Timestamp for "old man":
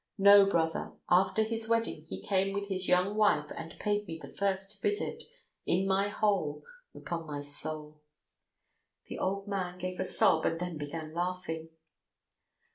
9.19-9.77